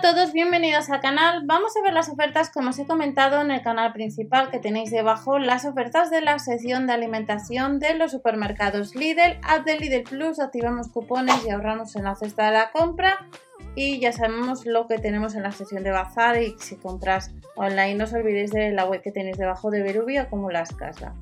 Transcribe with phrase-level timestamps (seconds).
[0.00, 1.42] a todos, bienvenidos al canal.
[1.44, 4.90] Vamos a ver las ofertas como os he comentado en el canal principal que tenéis
[4.90, 9.38] debajo, las ofertas de la sección de alimentación de los supermercados Lidl.
[9.42, 13.26] Haz de Lidl Plus, activamos cupones y ahorramos en la cesta de la compra.
[13.74, 17.96] Y ya sabemos lo que tenemos en la sección de bazar y si compras online
[17.96, 21.12] no os olvidéis de la web que tenéis debajo de Berubia como las casas.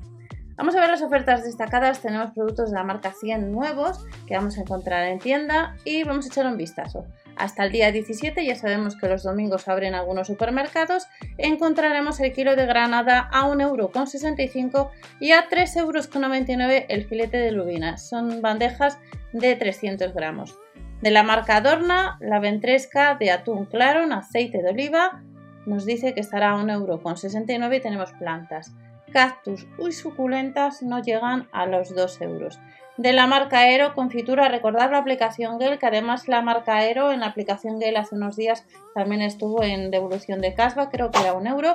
[0.55, 2.01] Vamos a ver las ofertas destacadas.
[2.01, 6.25] Tenemos productos de la marca 100 nuevos que vamos a encontrar en tienda y vamos
[6.25, 7.05] a echar un vistazo.
[7.39, 11.07] Hasta el día 17, ya sabemos que los domingos abren algunos supermercados,
[11.37, 14.89] encontraremos el kilo de granada a 1,65€
[15.21, 18.09] y a 3,99€ el filete de lubinas.
[18.09, 18.99] Son bandejas
[19.31, 20.59] de 300 gramos.
[21.01, 25.23] De la marca Adorna, la ventresca de atún claro en aceite de oliva
[25.65, 28.73] nos dice que estará a 1,69€ y tenemos plantas
[29.09, 32.59] cactus y suculentas no llegan a los 2 euros.
[32.97, 37.21] De la marca Aero, confitura, recordar la aplicación Gel, que además la marca Aero en
[37.21, 41.33] la aplicación Gel hace unos días también estuvo en devolución de casva, creo que era
[41.33, 41.73] un euro.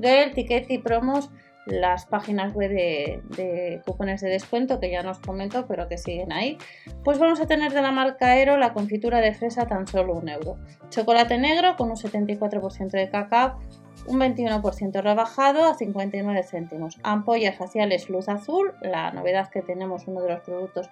[0.00, 1.30] Gel, ticket y promos,
[1.66, 6.32] las páginas web de, de, cupones de descuento que ya nos comentó, pero que siguen
[6.32, 6.58] ahí.
[7.02, 10.28] Pues vamos a tener de la marca Aero la confitura de fresa tan solo un
[10.28, 10.56] euro.
[10.90, 13.58] Chocolate negro con un 74% de cacao,
[14.06, 16.98] un 21% rebajado a 59 céntimos.
[17.02, 20.90] Ampollas faciales luz azul, la novedad que tenemos, uno de los productos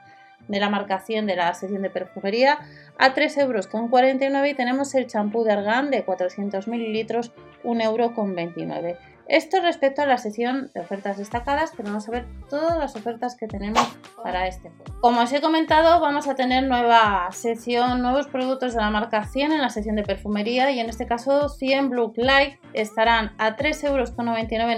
[0.48, 2.58] de la marca 100 de la sección de perfumería,
[2.98, 7.32] a 3,49 euros y tenemos el champú de argán de 400 mililitros,
[7.64, 8.96] 1,29 euro.
[9.32, 13.34] Esto respecto a la sección de ofertas destacadas, pero vamos a ver todas las ofertas
[13.34, 13.82] que tenemos
[14.22, 15.00] para este juego.
[15.00, 19.52] Como os he comentado, vamos a tener nueva sección, nuevos productos de la marca 100
[19.52, 23.86] en la sección de perfumería y en este caso 100 Blue Light estarán a 3,99
[23.86, 24.12] euros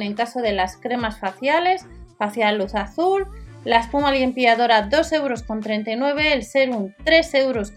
[0.01, 1.85] en caso de las cremas faciales,
[2.17, 3.27] facial luz azul,
[3.65, 5.43] la espuma limpiadora 2,39 euros,
[6.33, 7.73] el serum 3,99 euros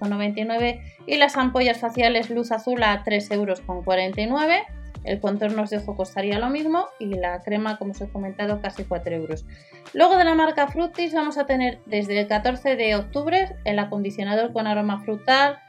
[1.08, 4.77] y las ampollas faciales luz azul a 3,49 euros.
[5.03, 8.84] El contorno de ojo costaría lo mismo y la crema, como os he comentado, casi
[8.84, 9.45] 4 euros.
[9.94, 14.54] Luego de la marca Fructis vamos a tener desde el 14 de octubre el acondicionador
[14.54, 15.60] con aroma frutal,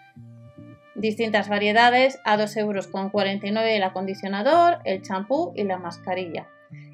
[0.94, 2.88] distintas variedades, a 2,49 euros
[3.54, 6.48] el acondicionador, el champú y la mascarilla.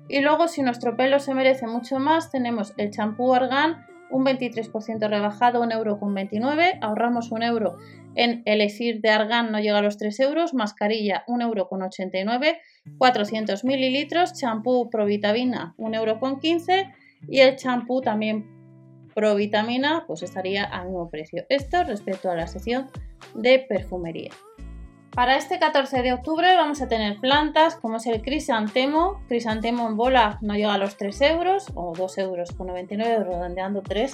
[0.08, 5.08] Y luego, si nuestro pelo se merece mucho más, tenemos el champú Argan un 23%
[5.08, 7.76] rebajado, 1,29€, ahorramos un euro
[8.14, 12.58] en elixir de argán, no llega a los 3 euros, mascarilla 1,89€,
[12.98, 16.92] 400 mililitros, champú provitamina 1,15€
[17.28, 18.46] y el champú también
[19.14, 21.44] provitamina pues estaría al mismo precio.
[21.48, 22.90] Esto respecto a la sección
[23.34, 24.30] de perfumería.
[25.14, 29.20] Para este 14 de octubre vamos a tener plantas como es el crisantemo.
[29.28, 33.82] Crisantemo en bola no llega a los 3 euros o 2 euros con 99 redondeando
[33.82, 34.12] 3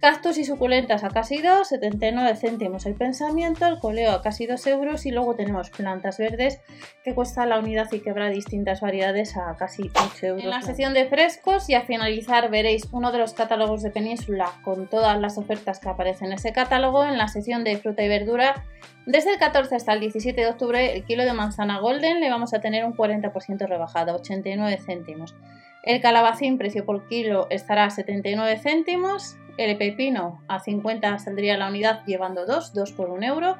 [0.00, 4.66] Cactus y suculentas a casi 2, 79 céntimos el pensamiento, el coleo a casi 2
[4.68, 6.62] euros y luego tenemos plantas verdes
[7.04, 10.44] que cuesta la unidad y quebra distintas variedades a casi 8 euros.
[10.44, 14.50] En la sección de frescos y a finalizar veréis uno de los catálogos de Península
[14.64, 17.04] con todas las ofertas que aparecen en ese catálogo.
[17.04, 18.64] En la sección de fruta y verdura,
[19.04, 22.54] desde el 14 hasta el 17 de octubre, el kilo de manzana golden le vamos
[22.54, 25.34] a tener un 40% rebajado, 89 céntimos.
[25.82, 31.68] El calabacín, precio por kilo, estará a 79 céntimos el pepino a 50 saldría la
[31.68, 33.56] unidad llevando 2, 2 por 1 euro.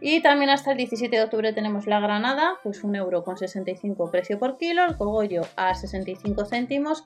[0.00, 4.10] Y también hasta el 17 de octubre tenemos la granada, pues 1 euro con 65
[4.10, 7.02] precio por kilo, el cogollo a 65 céntimos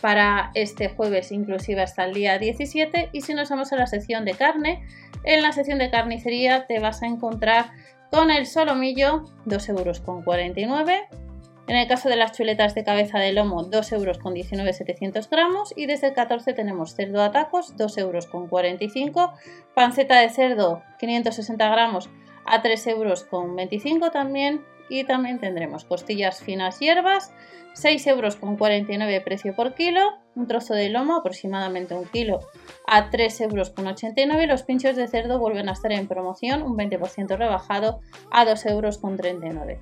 [0.00, 4.24] para este jueves inclusive hasta el día 17 y si nos vamos a la sección
[4.24, 4.86] de carne,
[5.24, 7.66] en la sección de carnicería te vas a encontrar
[8.10, 11.08] con el solomillo 2 euros con 49
[11.68, 15.30] en el caso de las chuletas de cabeza de lomo, 2 euros con 19 700
[15.30, 15.72] gramos.
[15.76, 19.32] Y desde el 14 tenemos cerdo a tacos, 2 euros con 45.
[19.74, 22.10] Panceta de cerdo, 560 gramos,
[22.44, 24.64] a 3 euros con 25 también.
[24.88, 27.32] Y también tendremos costillas finas hierbas,
[27.74, 30.00] 6 euros con 49 precio por kilo.
[30.34, 32.40] Un trozo de lomo, aproximadamente un kilo,
[32.86, 34.46] a 3 euros con 89.
[34.48, 38.00] Los pinchos de cerdo vuelven a estar en promoción, un 20% rebajado,
[38.32, 39.80] a 2 euros con 39.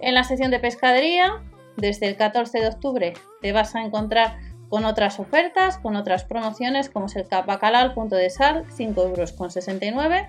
[0.00, 1.42] En la sección de pescadería,
[1.76, 6.90] desde el 14 de octubre te vas a encontrar con otras ofertas, con otras promociones,
[6.90, 10.28] como es el bacalao al punto de sal, 5 euros con 69,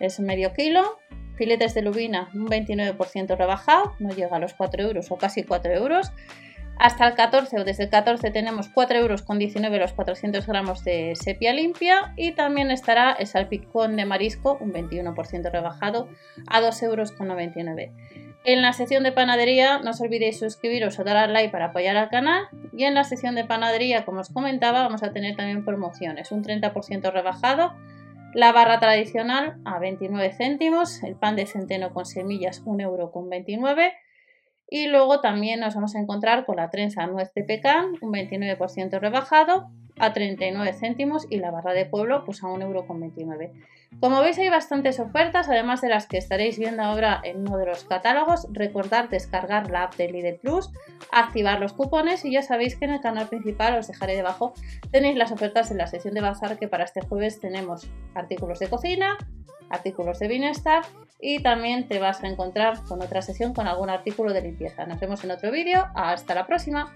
[0.00, 0.98] es medio kilo.
[1.36, 5.72] Filetes de lubina, un 29% rebajado, no llega a los 4 euros o casi 4
[5.72, 6.12] euros.
[6.78, 10.84] Hasta el 14 o desde el 14 tenemos 4 euros con 19 los 400 gramos
[10.84, 16.08] de sepia limpia y también estará el salpicón de marisco, un 21% rebajado,
[16.48, 17.92] a 2 euros con 99.
[18.46, 21.96] En la sección de panadería no os olvidéis suscribiros o dar al like para apoyar
[21.96, 22.44] al canal.
[22.76, 26.30] Y en la sección de panadería, como os comentaba, vamos a tener también promociones.
[26.30, 27.72] Un 30% rebajado
[28.34, 33.92] La barra tradicional a 29 céntimos, el pan de centeno con semillas 1,29€
[34.68, 38.98] y luego también nos vamos a encontrar con la trenza nuez de pecan, un 29%
[38.98, 43.52] rebajado a 39 céntimos y la barra de pueblo pues a 1,29€.
[44.00, 47.66] Como veis hay bastantes ofertas, además de las que estaréis viendo ahora en uno de
[47.66, 48.46] los catálogos.
[48.52, 50.70] Recordad descargar la app de Lidl Plus,
[51.10, 54.54] activar los cupones y ya sabéis que en el canal principal os dejaré debajo
[54.90, 58.68] tenéis las ofertas en la sección de bazar que para este jueves tenemos artículos de
[58.68, 59.16] cocina,
[59.70, 60.84] artículos de bienestar
[61.20, 64.86] y también te vas a encontrar con otra sesión con algún artículo de limpieza.
[64.86, 65.86] Nos vemos en otro vídeo.
[65.94, 66.92] Hasta la próxima.